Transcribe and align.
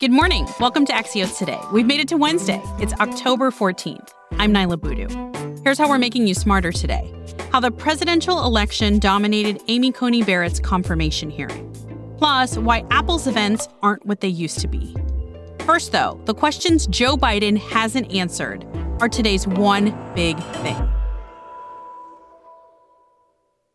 Good 0.00 0.12
morning. 0.12 0.46
Welcome 0.60 0.84
to 0.84 0.92
Axios 0.92 1.36
Today. 1.36 1.58
We've 1.72 1.84
made 1.84 1.98
it 1.98 2.06
to 2.06 2.16
Wednesday. 2.16 2.62
It's 2.78 2.92
October 3.00 3.50
14th. 3.50 4.10
I'm 4.38 4.54
Niala 4.54 4.80
Boodhoo. 4.80 5.60
Here's 5.64 5.76
how 5.76 5.88
we're 5.88 5.98
making 5.98 6.28
you 6.28 6.34
smarter 6.34 6.70
today 6.70 7.12
how 7.50 7.58
the 7.58 7.72
presidential 7.72 8.44
election 8.44 9.00
dominated 9.00 9.60
Amy 9.66 9.90
Coney 9.90 10.22
Barrett's 10.22 10.60
confirmation 10.60 11.30
hearing. 11.30 11.68
Plus, 12.16 12.56
why 12.56 12.84
Apple's 12.92 13.26
events 13.26 13.66
aren't 13.82 14.06
what 14.06 14.20
they 14.20 14.28
used 14.28 14.60
to 14.60 14.68
be. 14.68 14.94
First, 15.64 15.90
though, 15.90 16.20
the 16.26 16.34
questions 16.34 16.86
Joe 16.86 17.16
Biden 17.16 17.58
hasn't 17.58 18.14
answered 18.14 18.64
are 19.00 19.08
today's 19.08 19.48
one 19.48 19.86
big 20.14 20.38
thing. 20.62 20.76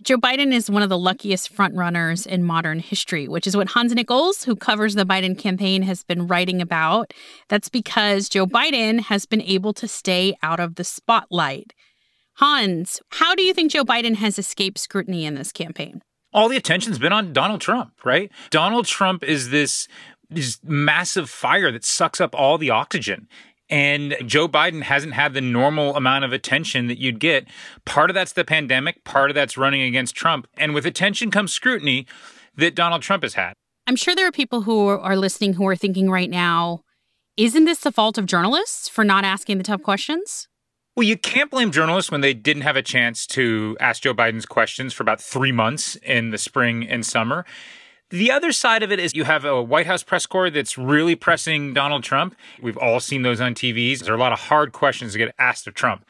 Joe 0.04 0.18
Biden 0.18 0.54
is 0.54 0.70
one 0.70 0.82
of 0.82 0.90
the 0.90 0.98
luckiest 0.98 1.56
frontrunners 1.56 2.28
in 2.28 2.44
modern 2.44 2.80
history, 2.80 3.30
which 3.30 3.48
is 3.48 3.56
what 3.56 3.70
Hans 3.70 3.96
Nichols, 3.96 4.44
who 4.44 4.54
covers 4.54 4.96
the 4.96 5.06
Biden 5.06 5.38
campaign, 5.38 5.82
has 5.84 6.04
been 6.04 6.28
writing 6.28 6.62
about. 6.62 7.14
That's 7.48 7.70
because 7.70 8.28
Joe 8.28 8.46
Biden 8.46 9.00
has 9.00 9.26
been 9.26 9.42
able 9.42 9.72
to 9.76 9.88
stay 9.88 10.36
out 10.44 10.60
of 10.60 10.76
the 10.76 10.84
spotlight. 10.84 11.74
Hans, 12.34 13.00
how 13.12 13.34
do 13.34 13.44
you 13.44 13.54
think 13.54 13.72
Joe 13.72 13.86
Biden 13.86 14.16
has 14.16 14.38
escaped 14.38 14.78
scrutiny 14.78 15.24
in 15.24 15.36
this 15.36 15.54
campaign? 15.54 16.02
All 16.34 16.50
the 16.50 16.58
attention's 16.58 17.00
been 17.00 17.14
on 17.14 17.32
Donald 17.32 17.62
Trump, 17.62 17.94
right? 18.04 18.30
Donald 18.50 18.86
Trump 18.86 19.24
is 19.24 19.52
this 19.52 19.88
this 20.30 20.60
massive 20.64 21.30
fire 21.30 21.72
that 21.72 21.86
sucks 21.86 22.20
up 22.20 22.34
all 22.34 22.58
the 22.58 22.72
oxygen. 22.72 23.28
And 23.74 24.16
Joe 24.24 24.48
Biden 24.48 24.84
hasn't 24.84 25.14
had 25.14 25.34
the 25.34 25.42
normal 25.42 25.96
amount 25.96 26.26
of 26.26 26.32
attention 26.32 26.86
that 26.90 27.00
you'd 27.00 27.20
get. 27.20 27.48
Part 27.86 28.12
of 28.12 28.14
that's 28.14 28.34
the 28.34 28.46
pandemic, 28.46 29.04
part 29.04 29.32
of 29.32 29.36
that's 29.36 29.58
running 29.58 29.82
against 29.82 30.14
Trump. 30.14 30.46
And 30.58 30.76
with 30.76 30.86
attention 30.86 31.32
comes 31.32 31.52
scrutiny 31.52 32.06
that 32.56 32.76
Donald 32.76 33.02
Trump 33.02 33.24
has 33.24 33.34
had. 33.34 33.54
I'm 33.88 33.96
sure 33.96 34.16
there 34.16 34.28
are 34.28 34.32
people 34.32 34.62
who 34.62 34.90
are 34.90 35.18
listening 35.18 35.54
who 35.54 35.66
are 35.66 35.76
thinking 35.76 36.12
right 36.12 36.30
now, 36.30 36.82
isn't 37.36 37.66
this 37.66 37.80
the 37.80 37.92
fault 37.92 38.20
of 38.20 38.28
journalists 38.28 38.88
for 38.88 39.04
not 39.04 39.26
asking 39.26 39.58
the 39.58 39.64
tough 39.64 39.82
questions? 39.82 40.48
Well, 40.96 41.08
you 41.08 41.18
can't 41.18 41.50
blame 41.50 41.72
journalists 41.72 42.12
when 42.12 42.22
they 42.22 42.36
didn't 42.36 42.62
have 42.62 42.76
a 42.76 42.84
chance 42.84 43.26
to 43.28 43.76
ask 43.80 44.04
Joe 44.04 44.14
Biden's 44.14 44.46
questions 44.46 44.94
for 44.94 45.02
about 45.02 45.20
three 45.20 45.52
months 45.52 45.96
in 45.96 46.30
the 46.30 46.38
spring 46.38 46.88
and 46.88 47.04
summer. 47.04 47.44
The 48.10 48.32
other 48.32 48.52
side 48.52 48.84
of 48.84 48.92
it 48.92 49.00
is 49.00 49.16
you 49.16 49.24
have 49.24 49.44
a 49.44 49.62
White 49.62 49.88
House 49.88 50.04
press 50.04 50.26
corps 50.26 50.52
that's 50.52 50.78
really 50.78 51.16
pressing 51.16 51.74
Donald 51.74 52.04
Trump. 52.04 52.36
We've 52.62 52.78
all 52.78 53.00
seen 53.00 53.24
those 53.24 53.42
on 53.42 53.56
TVs. 53.56 54.00
There 54.00 54.14
are 54.14 54.18
a 54.18 54.20
lot 54.20 54.32
of 54.32 54.40
hard 54.40 54.72
questions 54.72 55.14
to 55.14 55.18
get 55.18 55.34
asked 55.40 55.66
of 55.68 55.74
Trump. 55.74 56.06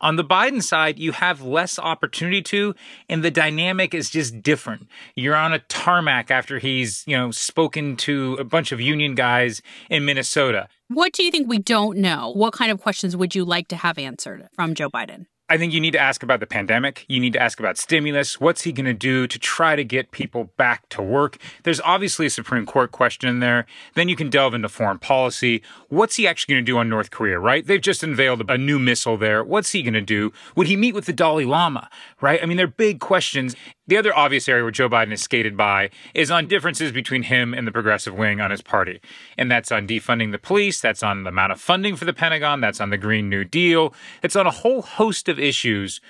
On 0.00 0.14
the 0.16 0.24
Biden 0.24 0.62
side, 0.62 0.98
you 0.98 1.10
have 1.12 1.42
less 1.42 1.78
opportunity 1.78 2.40
to, 2.42 2.74
and 3.08 3.24
the 3.24 3.32
dynamic 3.32 3.94
is 3.94 4.10
just 4.10 4.42
different. 4.42 4.86
You're 5.16 5.34
on 5.34 5.52
a 5.52 5.58
tarmac 5.58 6.30
after 6.30 6.58
he's, 6.58 7.02
you 7.06 7.16
know, 7.16 7.32
spoken 7.32 7.96
to 7.96 8.34
a 8.38 8.44
bunch 8.44 8.70
of 8.70 8.80
union 8.80 9.16
guys 9.16 9.60
in 9.90 10.04
Minnesota. 10.04 10.68
What 10.86 11.12
do 11.12 11.24
you 11.24 11.32
think 11.32 11.48
we 11.48 11.58
don't 11.58 11.98
know? 11.98 12.30
What 12.30 12.52
kind 12.52 12.70
of 12.70 12.80
questions 12.80 13.16
would 13.16 13.34
you 13.34 13.44
like 13.44 13.66
to 13.68 13.76
have 13.76 13.98
answered 13.98 14.46
from 14.54 14.74
Joe 14.74 14.88
Biden? 14.88 15.26
I 15.50 15.56
think 15.56 15.72
you 15.72 15.80
need 15.80 15.92
to 15.92 15.98
ask 15.98 16.22
about 16.22 16.40
the 16.40 16.46
pandemic. 16.46 17.06
You 17.08 17.20
need 17.20 17.32
to 17.32 17.40
ask 17.40 17.58
about 17.58 17.78
stimulus. 17.78 18.38
What's 18.38 18.62
he 18.62 18.72
going 18.72 18.84
to 18.84 18.92
do 18.92 19.26
to 19.26 19.38
try 19.38 19.76
to 19.76 19.84
get 19.84 20.10
people 20.10 20.50
back 20.58 20.86
to 20.90 21.00
work? 21.00 21.38
There's 21.62 21.80
obviously 21.80 22.26
a 22.26 22.30
Supreme 22.30 22.66
Court 22.66 22.92
question 22.92 23.30
in 23.30 23.40
there. 23.40 23.64
Then 23.94 24.10
you 24.10 24.16
can 24.16 24.28
delve 24.28 24.52
into 24.52 24.68
foreign 24.68 24.98
policy. 24.98 25.62
What's 25.88 26.16
he 26.16 26.28
actually 26.28 26.54
going 26.54 26.64
to 26.66 26.70
do 26.70 26.76
on 26.76 26.90
North 26.90 27.10
Korea, 27.10 27.38
right? 27.38 27.66
They've 27.66 27.80
just 27.80 28.02
unveiled 28.02 28.48
a 28.50 28.58
new 28.58 28.78
missile 28.78 29.16
there. 29.16 29.42
What's 29.42 29.72
he 29.72 29.82
going 29.82 29.94
to 29.94 30.02
do? 30.02 30.34
Would 30.54 30.66
he 30.66 30.76
meet 30.76 30.94
with 30.94 31.06
the 31.06 31.14
Dalai 31.14 31.46
Lama, 31.46 31.88
right? 32.20 32.42
I 32.42 32.46
mean, 32.46 32.58
they're 32.58 32.66
big 32.66 33.00
questions. 33.00 33.56
The 33.88 33.96
other 33.96 34.14
obvious 34.14 34.48
area 34.48 34.62
where 34.62 34.70
Joe 34.70 34.90
Biden 34.90 35.12
is 35.12 35.22
skated 35.22 35.56
by 35.56 35.88
is 36.14 36.30
on 36.30 36.46
differences 36.46 36.92
between 36.92 37.22
him 37.22 37.54
and 37.54 37.66
the 37.66 37.72
progressive 37.72 38.14
wing 38.14 38.38
on 38.38 38.50
his 38.50 38.60
party. 38.60 39.00
And 39.38 39.50
that's 39.50 39.72
on 39.72 39.88
defunding 39.88 40.30
the 40.30 40.38
police, 40.38 40.78
that's 40.78 41.02
on 41.02 41.24
the 41.24 41.30
amount 41.30 41.52
of 41.52 41.60
funding 41.60 41.96
for 41.96 42.04
the 42.04 42.12
Pentagon, 42.12 42.60
that's 42.60 42.82
on 42.82 42.90
the 42.90 42.98
Green 42.98 43.30
New 43.30 43.44
Deal, 43.44 43.94
it's 44.22 44.36
on 44.36 44.46
a 44.46 44.50
whole 44.50 44.82
host 44.82 45.26
of 45.28 45.38
issues. 45.38 46.02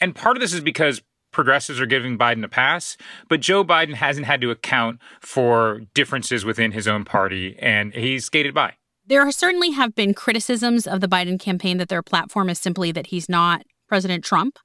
And 0.00 0.14
part 0.14 0.36
of 0.36 0.40
this 0.40 0.52
is 0.52 0.60
because 0.60 1.02
progressives 1.32 1.80
are 1.80 1.86
giving 1.86 2.16
Biden 2.16 2.44
a 2.44 2.48
pass, 2.48 2.96
but 3.28 3.40
Joe 3.40 3.64
Biden 3.64 3.94
hasn't 3.94 4.26
had 4.26 4.40
to 4.40 4.52
account 4.52 5.00
for 5.20 5.80
differences 5.92 6.44
within 6.44 6.70
his 6.70 6.86
own 6.86 7.04
party, 7.04 7.56
and 7.58 7.92
he's 7.92 8.24
skated 8.24 8.54
by. 8.54 8.74
There 9.06 9.28
certainly 9.32 9.72
have 9.72 9.96
been 9.96 10.14
criticisms 10.14 10.86
of 10.86 11.00
the 11.00 11.08
Biden 11.08 11.40
campaign 11.40 11.78
that 11.78 11.88
their 11.88 12.02
platform 12.02 12.48
is 12.48 12.60
simply 12.60 12.92
that 12.92 13.08
he's 13.08 13.28
not 13.28 13.64
President 13.88 14.24
Trump 14.24 14.56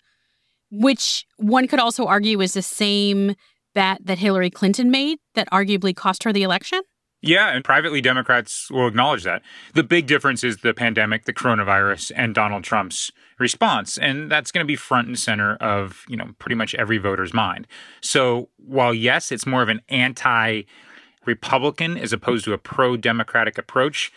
which 0.72 1.26
one 1.38 1.68
could 1.68 1.80
also 1.80 2.06
argue 2.06 2.42
is 2.42 2.54
the 2.54 2.62
same 2.62 3.36
bet 3.74 4.06
that 4.06 4.18
Hillary 4.18 4.50
Clinton 4.50 4.92
made 4.92 5.20
that 5.36 5.50
arguably 5.52 5.96
cost 5.96 6.24
her 6.24 6.34
the 6.34 6.44
election? 6.44 6.82
Yeah, 7.22 7.50
and 7.50 7.66
privately 7.66 8.00
Democrats 8.00 8.72
will 8.72 8.88
acknowledge 8.88 9.24
that. 9.24 9.42
The 9.74 9.84
big 9.84 10.08
difference 10.08 10.44
is 10.44 10.58
the 10.58 10.74
pandemic, 10.74 11.26
the 11.26 11.34
coronavirus, 11.34 12.14
and 12.16 12.34
Donald 12.34 12.64
Trump's 12.64 13.12
response. 13.40 13.98
And 13.98 14.32
that's 14.32 14.52
going 14.52 14.64
to 14.64 14.68
be 14.68 14.78
front 14.78 15.08
and 15.08 15.20
center 15.20 15.56
of, 15.56 16.06
you 16.08 16.16
know, 16.16 16.30
pretty 16.40 16.56
much 16.56 16.74
every 16.76 16.98
voter's 16.98 17.34
mind. 17.34 17.68
So 18.02 18.50
while 18.58 18.94
yes, 18.94 19.34
it's 19.34 19.46
more 19.46 19.62
of 19.62 19.70
an 19.70 19.82
anti 19.90 20.64
Republican 21.26 21.98
as 21.98 22.14
opposed 22.14 22.46
to 22.46 22.54
a 22.54 22.58
pro 22.58 22.96
Democratic 22.96 23.58
approach, 23.58 24.14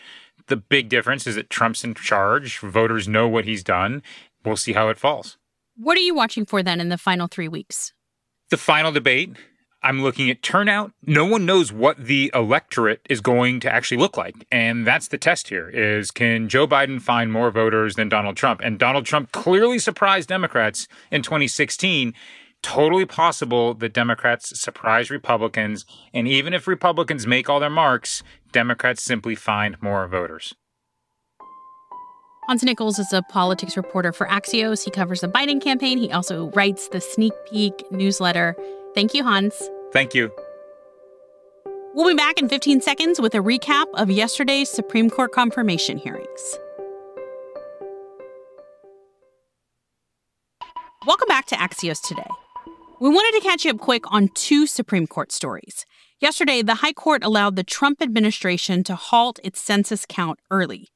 the 0.47 0.55
big 0.55 0.87
difference 0.87 1.27
is 1.27 1.35
that 1.35 1.49
Trump's 1.49 1.83
in 1.83 1.95
charge. 1.95 2.59
Voters 2.59 3.07
know 3.07 3.27
what 3.27 3.43
he's 3.43 3.63
done. 3.63 4.01
We'll 4.45 4.55
see 4.55 4.73
how 4.73 4.87
it 4.87 4.97
falls. 4.97 5.37
What 5.75 5.97
are 5.97 6.01
you 6.01 6.13
watching 6.13 6.45
for 6.45 6.61
then 6.61 6.79
in 6.79 6.89
the 6.89 6.97
final 6.97 7.27
three 7.27 7.47
weeks? 7.47 7.93
The 8.49 8.57
final 8.57 8.91
debate. 8.91 9.35
I'm 9.81 10.01
looking 10.01 10.29
at 10.29 10.41
turnout. 10.41 10.93
No 11.01 11.25
one 11.25 11.45
knows 11.45 11.73
what 11.73 11.97
the 11.97 12.31
electorate 12.33 13.01
is 13.09 13.19
going 13.19 13.59
to 13.61 13.73
actually 13.73 13.97
look 13.97 14.15
like. 14.15 14.35
And 14.51 14.87
that's 14.87 15.09
the 15.09 15.17
test 15.17 15.49
here 15.49 15.69
is 15.69 16.11
can 16.11 16.47
Joe 16.47 16.67
Biden 16.67 17.01
find 17.01 17.31
more 17.31 17.51
voters 17.51 17.95
than 17.95 18.07
Donald 18.07 18.37
Trump? 18.37 18.61
And 18.63 18.79
Donald 18.79 19.05
Trump 19.05 19.31
clearly 19.31 19.79
surprised 19.79 20.29
Democrats 20.29 20.87
in 21.11 21.21
2016. 21.21 22.13
Totally 22.61 23.05
possible 23.05 23.73
that 23.73 23.93
Democrats 23.93 24.57
surprise 24.57 25.09
Republicans. 25.09 25.85
And 26.13 26.27
even 26.29 26.53
if 26.53 26.65
Republicans 26.65 27.27
make 27.27 27.49
all 27.49 27.59
their 27.59 27.69
marks, 27.69 28.23
Democrats 28.53 29.03
simply 29.03 29.35
find 29.35 29.81
more 29.81 30.07
voters. 30.07 30.53
Hans 32.47 32.61
Nichols 32.61 32.99
is 32.99 33.13
a 33.13 33.21
politics 33.21 33.77
reporter 33.77 34.11
for 34.11 34.27
Axios. 34.27 34.83
He 34.83 34.91
covers 34.91 35.21
the 35.21 35.29
Biden 35.29 35.61
campaign. 35.61 35.97
He 35.97 36.11
also 36.11 36.49
writes 36.51 36.89
the 36.89 36.99
Sneak 36.99 37.31
Peek 37.49 37.89
newsletter. 37.89 38.53
Thank 38.93 39.13
you, 39.13 39.23
Hans. 39.23 39.69
Thank 39.93 40.13
you. 40.13 40.29
We'll 41.93 42.09
be 42.09 42.15
back 42.15 42.37
in 42.37 42.49
15 42.49 42.81
seconds 42.81 43.21
with 43.21 43.33
a 43.33 43.37
recap 43.37 43.85
of 43.93 44.11
yesterday's 44.11 44.69
Supreme 44.69 45.09
Court 45.09 45.31
confirmation 45.31 45.97
hearings. 45.97 46.57
Welcome 51.07 51.27
back 51.29 51.45
to 51.45 51.55
Axios 51.55 52.01
today. 52.01 52.27
We 52.99 53.09
wanted 53.09 53.39
to 53.39 53.47
catch 53.47 53.63
you 53.63 53.71
up 53.71 53.77
quick 53.77 54.03
on 54.11 54.27
two 54.33 54.67
Supreme 54.67 55.07
Court 55.07 55.31
stories. 55.31 55.85
Yesterday, 56.19 56.61
the 56.61 56.75
High 56.75 56.93
Court 56.93 57.23
allowed 57.23 57.55
the 57.55 57.63
Trump 57.63 58.01
administration 58.01 58.83
to 58.83 58.95
halt 58.95 59.39
its 59.45 59.61
census 59.61 60.05
count 60.05 60.39
early. 60.51 60.89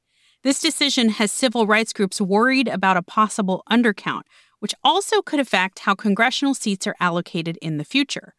This 0.44 0.60
decision 0.60 1.08
has 1.10 1.32
civil 1.32 1.66
rights 1.66 1.92
groups 1.92 2.20
worried 2.20 2.68
about 2.68 2.96
a 2.96 3.02
possible 3.02 3.64
undercount, 3.70 4.22
which 4.60 4.74
also 4.84 5.20
could 5.20 5.40
affect 5.40 5.80
how 5.80 5.94
congressional 5.94 6.54
seats 6.54 6.86
are 6.86 6.94
allocated 7.00 7.58
in 7.60 7.76
the 7.76 7.84
future. 7.84 8.34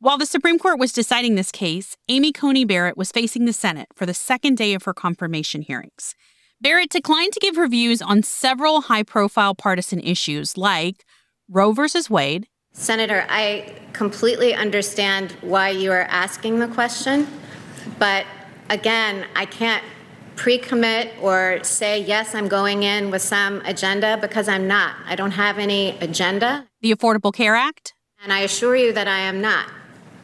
While 0.00 0.18
the 0.18 0.26
Supreme 0.26 0.58
Court 0.58 0.78
was 0.78 0.92
deciding 0.92 1.34
this 1.34 1.50
case, 1.52 1.96
Amy 2.08 2.32
Coney 2.32 2.64
Barrett 2.64 2.96
was 2.96 3.10
facing 3.10 3.44
the 3.44 3.52
Senate 3.52 3.88
for 3.94 4.06
the 4.06 4.14
second 4.14 4.56
day 4.56 4.74
of 4.74 4.84
her 4.84 4.94
confirmation 4.94 5.62
hearings. 5.62 6.14
Barrett 6.60 6.90
declined 6.90 7.32
to 7.32 7.40
give 7.40 7.56
her 7.56 7.66
views 7.66 8.02
on 8.02 8.22
several 8.22 8.82
high 8.82 9.02
profile 9.02 9.54
partisan 9.54 10.00
issues 10.00 10.58
like 10.58 11.04
Roe 11.48 11.72
v. 11.72 11.82
Wade. 12.10 12.48
Senator, 12.72 13.26
I 13.28 13.74
completely 13.92 14.54
understand 14.54 15.32
why 15.40 15.70
you 15.70 15.90
are 15.90 16.02
asking 16.02 16.60
the 16.60 16.68
question, 16.68 17.26
but 17.98 18.26
again, 18.68 19.26
I 19.34 19.46
can't 19.46 19.82
pre-commit 20.40 21.12
or 21.20 21.60
say, 21.62 22.00
yes, 22.00 22.34
I'm 22.34 22.48
going 22.48 22.82
in 22.82 23.10
with 23.10 23.20
some 23.20 23.60
agenda 23.66 24.16
because 24.22 24.48
I'm 24.48 24.66
not. 24.66 24.96
I 25.04 25.14
don't 25.14 25.32
have 25.32 25.58
any 25.58 25.90
agenda. 25.98 26.66
The 26.80 26.94
Affordable 26.94 27.30
Care 27.30 27.54
Act? 27.54 27.92
And 28.22 28.32
I 28.32 28.40
assure 28.40 28.74
you 28.74 28.90
that 28.94 29.06
I 29.06 29.18
am 29.18 29.42
not. 29.42 29.68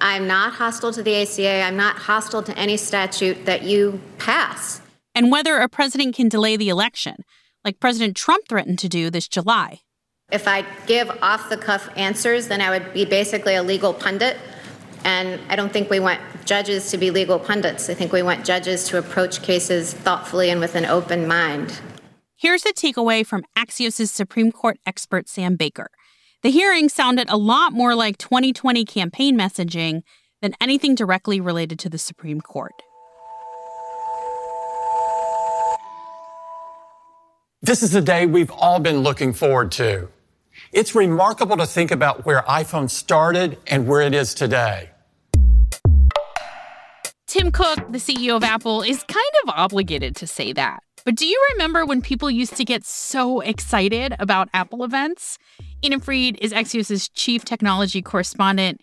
I'm 0.00 0.26
not 0.26 0.54
hostile 0.54 0.90
to 0.92 1.02
the 1.02 1.14
ACA. 1.20 1.60
I'm 1.60 1.76
not 1.76 1.96
hostile 1.96 2.42
to 2.44 2.56
any 2.56 2.78
statute 2.78 3.44
that 3.44 3.64
you 3.64 4.00
pass. 4.16 4.80
And 5.14 5.30
whether 5.30 5.58
a 5.58 5.68
president 5.68 6.14
can 6.14 6.30
delay 6.30 6.56
the 6.56 6.70
election, 6.70 7.16
like 7.62 7.78
President 7.78 8.16
Trump 8.16 8.48
threatened 8.48 8.78
to 8.78 8.88
do 8.88 9.10
this 9.10 9.28
July. 9.28 9.80
If 10.32 10.48
I 10.48 10.64
give 10.86 11.10
off 11.20 11.50
the 11.50 11.58
cuff 11.58 11.90
answers, 11.94 12.48
then 12.48 12.62
I 12.62 12.70
would 12.70 12.94
be 12.94 13.04
basically 13.04 13.54
a 13.54 13.62
legal 13.62 13.92
pundit. 13.92 14.38
And 15.06 15.40
I 15.48 15.54
don't 15.54 15.72
think 15.72 15.88
we 15.88 16.00
want 16.00 16.20
judges 16.44 16.90
to 16.90 16.98
be 16.98 17.12
legal 17.12 17.38
pundits. 17.38 17.88
I 17.88 17.94
think 17.94 18.12
we 18.12 18.24
want 18.24 18.44
judges 18.44 18.88
to 18.88 18.98
approach 18.98 19.40
cases 19.40 19.94
thoughtfully 19.94 20.50
and 20.50 20.58
with 20.58 20.74
an 20.74 20.84
open 20.84 21.28
mind. 21.28 21.80
Here's 22.34 22.66
a 22.66 22.72
takeaway 22.72 23.24
from 23.24 23.44
Axios' 23.56 24.08
Supreme 24.08 24.50
Court 24.50 24.78
expert 24.84 25.28
Sam 25.28 25.54
Baker. 25.54 25.90
The 26.42 26.50
hearing 26.50 26.88
sounded 26.88 27.30
a 27.30 27.36
lot 27.36 27.72
more 27.72 27.94
like 27.94 28.18
2020 28.18 28.84
campaign 28.84 29.38
messaging 29.38 30.02
than 30.42 30.54
anything 30.60 30.96
directly 30.96 31.40
related 31.40 31.78
to 31.78 31.88
the 31.88 31.98
Supreme 31.98 32.40
Court. 32.40 32.74
This 37.62 37.84
is 37.84 37.92
the 37.92 38.02
day 38.02 38.26
we've 38.26 38.50
all 38.50 38.80
been 38.80 38.98
looking 38.98 39.32
forward 39.32 39.70
to. 39.72 40.08
It's 40.72 40.96
remarkable 40.96 41.56
to 41.58 41.66
think 41.66 41.92
about 41.92 42.26
where 42.26 42.42
iPhone 42.42 42.90
started 42.90 43.58
and 43.68 43.86
where 43.86 44.00
it 44.00 44.12
is 44.12 44.34
today. 44.34 44.90
Tim 47.36 47.52
Cook, 47.52 47.92
the 47.92 47.98
CEO 47.98 48.34
of 48.34 48.42
Apple, 48.42 48.80
is 48.80 49.02
kind 49.02 49.32
of 49.44 49.52
obligated 49.54 50.16
to 50.16 50.26
say 50.26 50.54
that. 50.54 50.82
But 51.04 51.16
do 51.16 51.26
you 51.26 51.38
remember 51.52 51.84
when 51.84 52.00
people 52.00 52.30
used 52.30 52.56
to 52.56 52.64
get 52.64 52.82
so 52.82 53.40
excited 53.40 54.14
about 54.18 54.48
Apple 54.54 54.84
events? 54.84 55.36
Ina 55.84 56.00
Fried 56.00 56.38
is 56.40 56.54
Axios' 56.54 57.10
chief 57.12 57.44
technology 57.44 58.00
correspondent. 58.00 58.80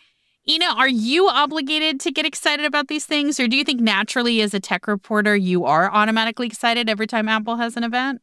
Ina, 0.47 0.67
are 0.67 0.88
you 0.88 1.27
obligated 1.29 2.00
to 2.01 2.11
get 2.11 2.27
excited 2.27 2.63
about 2.63 2.89
these 2.89 3.07
things, 3.07 3.39
or 3.39 3.47
do 3.47 3.57
you 3.57 3.63
think 3.63 3.81
naturally, 3.81 4.39
as 4.41 4.53
a 4.53 4.59
tech 4.59 4.85
reporter, 4.85 5.35
you 5.35 5.65
are 5.65 5.91
automatically 5.91 6.45
excited 6.45 6.88
every 6.88 7.07
time 7.07 7.27
Apple 7.27 7.56
has 7.56 7.75
an 7.75 7.83
event? 7.83 8.21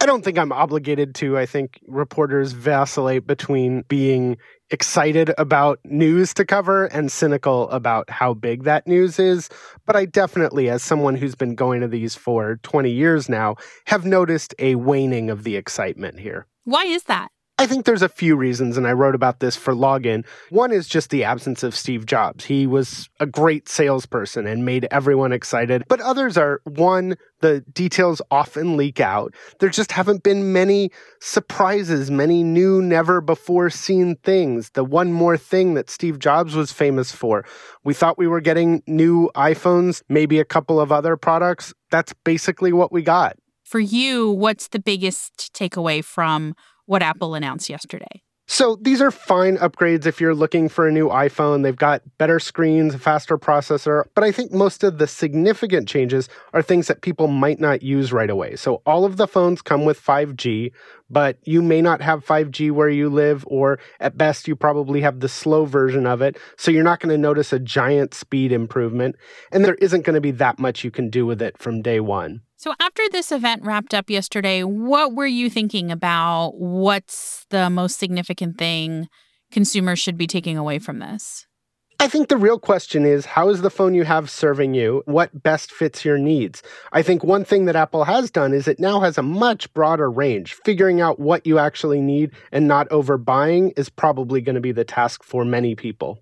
I 0.00 0.06
don't 0.06 0.22
think 0.22 0.38
I'm 0.38 0.52
obligated 0.52 1.16
to. 1.16 1.36
I 1.36 1.46
think 1.46 1.80
reporters 1.88 2.52
vacillate 2.52 3.26
between 3.26 3.82
being 3.88 4.36
excited 4.70 5.32
about 5.38 5.78
news 5.84 6.34
to 6.34 6.44
cover 6.44 6.86
and 6.86 7.10
cynical 7.10 7.68
about 7.70 8.08
how 8.10 8.34
big 8.34 8.64
that 8.64 8.86
news 8.86 9.18
is. 9.18 9.48
But 9.86 9.96
I 9.96 10.04
definitely, 10.04 10.68
as 10.70 10.82
someone 10.82 11.16
who's 11.16 11.34
been 11.34 11.54
going 11.54 11.80
to 11.80 11.88
these 11.88 12.14
for 12.14 12.56
20 12.62 12.90
years 12.90 13.28
now, 13.28 13.56
have 13.86 14.04
noticed 14.04 14.54
a 14.58 14.74
waning 14.76 15.30
of 15.30 15.44
the 15.44 15.56
excitement 15.56 16.18
here. 16.18 16.46
Why 16.64 16.84
is 16.84 17.04
that? 17.04 17.30
I 17.56 17.66
think 17.66 17.84
there's 17.84 18.02
a 18.02 18.08
few 18.08 18.34
reasons, 18.34 18.76
and 18.76 18.84
I 18.84 18.92
wrote 18.92 19.14
about 19.14 19.38
this 19.38 19.54
for 19.54 19.74
Login. 19.74 20.26
One 20.50 20.72
is 20.72 20.88
just 20.88 21.10
the 21.10 21.22
absence 21.22 21.62
of 21.62 21.76
Steve 21.76 22.04
Jobs. 22.04 22.44
He 22.44 22.66
was 22.66 23.08
a 23.20 23.26
great 23.26 23.68
salesperson 23.68 24.44
and 24.44 24.64
made 24.64 24.88
everyone 24.90 25.32
excited. 25.32 25.84
But 25.88 26.00
others 26.00 26.36
are 26.36 26.60
one, 26.64 27.14
the 27.42 27.60
details 27.72 28.20
often 28.32 28.76
leak 28.76 28.98
out. 28.98 29.34
There 29.60 29.68
just 29.68 29.92
haven't 29.92 30.24
been 30.24 30.52
many 30.52 30.90
surprises, 31.20 32.10
many 32.10 32.42
new, 32.42 32.82
never 32.82 33.20
before 33.20 33.70
seen 33.70 34.16
things. 34.24 34.70
The 34.70 34.84
one 34.84 35.12
more 35.12 35.36
thing 35.36 35.74
that 35.74 35.88
Steve 35.88 36.18
Jobs 36.18 36.56
was 36.56 36.72
famous 36.72 37.12
for. 37.12 37.44
We 37.84 37.94
thought 37.94 38.18
we 38.18 38.26
were 38.26 38.40
getting 38.40 38.82
new 38.88 39.30
iPhones, 39.36 40.02
maybe 40.08 40.40
a 40.40 40.44
couple 40.44 40.80
of 40.80 40.90
other 40.90 41.16
products. 41.16 41.72
That's 41.92 42.14
basically 42.24 42.72
what 42.72 42.90
we 42.90 43.02
got. 43.02 43.36
For 43.62 43.78
you, 43.78 44.30
what's 44.30 44.68
the 44.68 44.80
biggest 44.80 45.54
takeaway 45.54 46.04
from 46.04 46.54
what 46.86 47.02
Apple 47.02 47.34
announced 47.34 47.68
yesterday. 47.68 48.22
So 48.46 48.76
these 48.82 49.00
are 49.00 49.10
fine 49.10 49.56
upgrades 49.56 50.04
if 50.04 50.20
you're 50.20 50.34
looking 50.34 50.68
for 50.68 50.86
a 50.86 50.92
new 50.92 51.08
iPhone. 51.08 51.62
They've 51.62 51.74
got 51.74 52.02
better 52.18 52.38
screens, 52.38 52.94
a 52.94 52.98
faster 52.98 53.38
processor, 53.38 54.04
but 54.14 54.22
I 54.22 54.32
think 54.32 54.52
most 54.52 54.84
of 54.84 54.98
the 54.98 55.06
significant 55.06 55.88
changes 55.88 56.28
are 56.52 56.60
things 56.60 56.86
that 56.88 57.00
people 57.00 57.26
might 57.26 57.58
not 57.58 57.82
use 57.82 58.12
right 58.12 58.28
away. 58.28 58.56
So 58.56 58.82
all 58.84 59.06
of 59.06 59.16
the 59.16 59.26
phones 59.26 59.62
come 59.62 59.86
with 59.86 59.98
5G, 59.98 60.72
but 61.08 61.38
you 61.44 61.62
may 61.62 61.80
not 61.80 62.02
have 62.02 62.24
5G 62.24 62.70
where 62.70 62.90
you 62.90 63.08
live, 63.08 63.46
or 63.48 63.78
at 63.98 64.18
best, 64.18 64.46
you 64.46 64.54
probably 64.54 65.00
have 65.00 65.20
the 65.20 65.28
slow 65.28 65.64
version 65.64 66.06
of 66.06 66.20
it. 66.20 66.36
So 66.58 66.70
you're 66.70 66.84
not 66.84 67.00
going 67.00 67.14
to 67.14 67.18
notice 67.18 67.50
a 67.50 67.58
giant 67.58 68.12
speed 68.12 68.52
improvement, 68.52 69.16
and 69.52 69.64
there 69.64 69.76
isn't 69.76 70.04
going 70.04 70.14
to 70.14 70.20
be 70.20 70.32
that 70.32 70.58
much 70.58 70.84
you 70.84 70.90
can 70.90 71.08
do 71.08 71.24
with 71.24 71.40
it 71.40 71.56
from 71.56 71.80
day 71.80 71.98
one. 71.98 72.42
So, 72.64 72.72
after 72.80 73.02
this 73.12 73.30
event 73.30 73.62
wrapped 73.62 73.92
up 73.92 74.08
yesterday, 74.08 74.62
what 74.62 75.14
were 75.14 75.26
you 75.26 75.50
thinking 75.50 75.90
about? 75.90 76.54
What's 76.54 77.44
the 77.50 77.68
most 77.68 77.98
significant 77.98 78.56
thing 78.56 79.10
consumers 79.52 79.98
should 79.98 80.16
be 80.16 80.26
taking 80.26 80.56
away 80.56 80.78
from 80.78 80.98
this? 80.98 81.46
I 82.00 82.08
think 82.08 82.28
the 82.28 82.38
real 82.38 82.58
question 82.58 83.04
is 83.04 83.26
how 83.26 83.50
is 83.50 83.60
the 83.60 83.68
phone 83.68 83.92
you 83.92 84.04
have 84.04 84.30
serving 84.30 84.72
you? 84.72 85.02
What 85.04 85.42
best 85.42 85.72
fits 85.72 86.06
your 86.06 86.16
needs? 86.16 86.62
I 86.90 87.02
think 87.02 87.22
one 87.22 87.44
thing 87.44 87.66
that 87.66 87.76
Apple 87.76 88.04
has 88.04 88.30
done 88.30 88.54
is 88.54 88.66
it 88.66 88.80
now 88.80 89.00
has 89.00 89.18
a 89.18 89.22
much 89.22 89.70
broader 89.74 90.10
range. 90.10 90.54
Figuring 90.54 91.02
out 91.02 91.20
what 91.20 91.46
you 91.46 91.58
actually 91.58 92.00
need 92.00 92.30
and 92.50 92.66
not 92.66 92.88
overbuying 92.88 93.78
is 93.78 93.90
probably 93.90 94.40
going 94.40 94.54
to 94.54 94.62
be 94.62 94.72
the 94.72 94.84
task 94.84 95.22
for 95.22 95.44
many 95.44 95.74
people. 95.74 96.18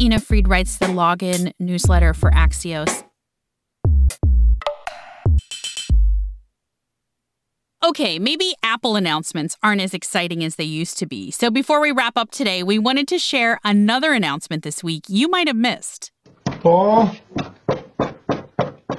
Ina 0.00 0.18
Fried 0.18 0.48
writes 0.48 0.78
the 0.78 0.86
login 0.86 1.52
newsletter 1.60 2.14
for 2.14 2.32
Axios. 2.32 3.05
Okay, 7.86 8.18
maybe 8.18 8.52
Apple 8.64 8.96
announcements 8.96 9.56
aren't 9.62 9.80
as 9.80 9.94
exciting 9.94 10.42
as 10.42 10.56
they 10.56 10.64
used 10.64 10.98
to 10.98 11.06
be. 11.06 11.30
So 11.30 11.52
before 11.52 11.80
we 11.80 11.92
wrap 11.92 12.16
up 12.16 12.32
today, 12.32 12.64
we 12.64 12.80
wanted 12.80 13.06
to 13.06 13.16
share 13.16 13.60
another 13.62 14.12
announcement 14.12 14.64
this 14.64 14.82
week 14.82 15.04
you 15.06 15.28
might 15.28 15.46
have 15.46 15.54
missed. 15.54 16.10
Paul? 16.46 17.14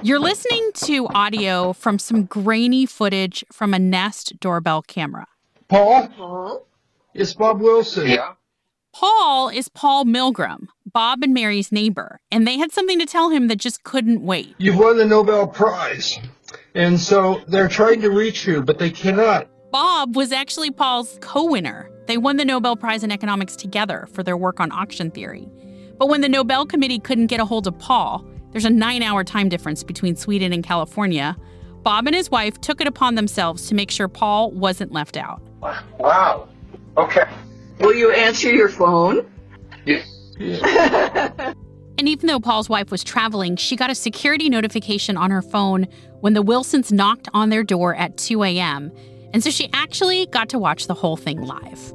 You're 0.02 0.22
listening 0.22 0.72
to 0.86 1.06
audio 1.10 1.74
from 1.74 2.00
some 2.00 2.24
grainy 2.24 2.86
footage 2.86 3.44
from 3.52 3.74
a 3.74 3.80
Nest 3.80 4.40
doorbell 4.40 4.84
camera. 4.84 5.28
Paul? 5.68 6.08
Paul? 6.08 6.66
It's 7.14 7.34
Bob 7.34 7.60
Wilson. 7.60 8.08
Yeah. 8.08 8.36
Paul 8.94 9.50
is 9.50 9.68
Paul 9.68 10.06
Milgrom, 10.06 10.70
Bob 10.86 11.24
and 11.24 11.34
Mary's 11.34 11.74
neighbor, 11.74 12.22
and 12.32 12.48
they 12.48 12.58
had 12.58 12.72
something 12.72 13.00
to 13.00 13.06
tell 13.06 13.32
him 13.32 13.50
that 13.50 13.58
just 13.58 13.84
couldn't 13.84 14.22
wait. 14.22 14.56
You've 14.60 14.78
won 14.78 14.96
the 14.96 15.06
Nobel 15.06 15.46
Prize. 15.46 16.20
And 16.78 17.00
so 17.00 17.42
they're 17.48 17.68
trying 17.68 18.02
to 18.02 18.12
reach 18.12 18.46
you, 18.46 18.62
but 18.62 18.78
they 18.78 18.92
cannot. 18.92 19.50
Bob 19.72 20.16
was 20.16 20.32
actually 20.32 20.70
Paul's 20.70 21.18
co 21.22 21.44
winner. 21.44 21.90
They 22.06 22.18
won 22.18 22.38
the 22.38 22.46
Nobel 22.46 22.76
Prize 22.76 23.04
in 23.04 23.12
Economics 23.12 23.56
together 23.56 24.08
for 24.14 24.22
their 24.22 24.38
work 24.38 24.60
on 24.60 24.72
auction 24.72 25.10
theory. 25.10 25.50
But 25.98 26.08
when 26.08 26.22
the 26.22 26.30
Nobel 26.30 26.68
Committee 26.68 27.00
couldn't 27.00 27.28
get 27.28 27.40
a 27.40 27.46
hold 27.46 27.66
of 27.66 27.78
Paul, 27.80 28.24
there's 28.52 28.64
a 28.64 28.70
nine 28.70 29.02
hour 29.02 29.24
time 29.24 29.50
difference 29.50 29.84
between 29.84 30.16
Sweden 30.16 30.54
and 30.54 30.64
California. 30.64 31.36
Bob 31.82 32.06
and 32.06 32.16
his 32.16 32.30
wife 32.30 32.62
took 32.62 32.80
it 32.80 32.86
upon 32.86 33.16
themselves 33.16 33.68
to 33.70 33.74
make 33.74 33.90
sure 33.90 34.08
Paul 34.08 34.52
wasn't 34.52 34.92
left 34.92 35.18
out. 35.18 35.42
Wow. 35.98 36.48
Okay. 36.96 37.26
Will 37.80 37.96
you 37.96 38.12
answer 38.12 38.52
your 38.52 38.70
phone? 38.70 39.28
Yes. 39.84 40.08
and 41.98 42.08
even 42.08 42.28
though 42.28 42.40
Paul's 42.40 42.70
wife 42.70 42.92
was 42.92 43.04
traveling, 43.04 43.56
she 43.56 43.76
got 43.76 43.90
a 43.90 43.96
security 43.96 44.50
notification 44.50 45.18
on 45.18 45.32
her 45.32 45.42
phone 45.42 45.88
when 46.22 46.34
the 46.34 46.42
Wilsons 46.42 46.92
knocked 46.92 47.28
on 47.34 47.50
their 47.50 47.64
door 47.64 47.96
at 47.96 48.18
2 48.18 48.44
a.m. 48.44 48.92
And 49.34 49.44
so 49.44 49.50
she 49.50 49.70
actually 49.74 50.26
got 50.28 50.50
to 50.50 50.60
watch 50.60 50.88
the 50.88 50.94
whole 50.94 51.18
thing 51.18 51.42
live. 51.42 51.94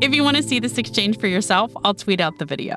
If 0.00 0.14
you 0.14 0.24
want 0.24 0.36
to 0.36 0.42
see 0.42 0.60
this 0.60 0.78
exchange 0.78 1.18
for 1.18 1.26
yourself, 1.26 1.72
I'll 1.84 1.94
tweet 1.94 2.20
out 2.20 2.38
the 2.38 2.46
video. 2.46 2.76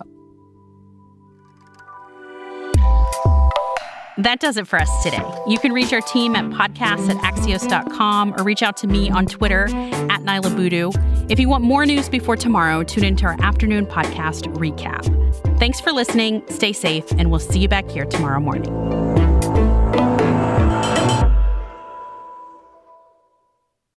That 4.17 4.39
does 4.39 4.57
it 4.57 4.67
for 4.67 4.77
us 4.77 5.03
today. 5.03 5.23
You 5.47 5.57
can 5.57 5.71
reach 5.71 5.91
our 5.91 6.01
team 6.01 6.35
at 6.35 6.45
podcasts 6.45 7.09
at 7.09 7.17
axios.com 7.23 8.35
or 8.37 8.43
reach 8.43 8.61
out 8.61 8.77
to 8.77 8.87
me 8.87 9.09
on 9.09 9.25
Twitter 9.25 9.65
at 9.65 10.21
Niala 10.21 10.55
Boodhoo. 10.55 10.91
If 11.29 11.39
you 11.39 11.49
want 11.49 11.63
more 11.63 11.85
news 11.85 12.09
before 12.09 12.35
tomorrow, 12.35 12.83
tune 12.83 13.05
into 13.05 13.25
our 13.25 13.37
afternoon 13.41 13.87
podcast 13.87 14.53
recap. 14.53 15.03
Thanks 15.57 15.79
for 15.79 15.91
listening, 15.91 16.43
stay 16.49 16.73
safe, 16.73 17.09
and 17.13 17.31
we'll 17.31 17.39
see 17.39 17.59
you 17.59 17.67
back 17.67 17.89
here 17.89 18.05
tomorrow 18.05 18.39
morning. 18.39 18.92